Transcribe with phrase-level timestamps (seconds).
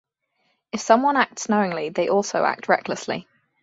[0.71, 3.27] If someone acts knowingly, they also act recklessly.